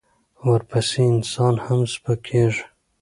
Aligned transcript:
ورپسې 0.47 1.01
انسان 1.13 1.55
هم 1.65 1.79
سپکېږي. 1.93 2.63